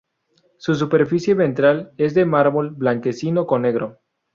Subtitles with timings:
[0.57, 3.99] Su superficie ventral es de mármol blanquecino con negro.